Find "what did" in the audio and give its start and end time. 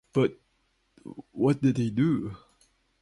1.31-1.77